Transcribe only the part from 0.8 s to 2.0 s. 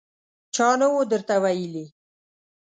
و درته ويلي!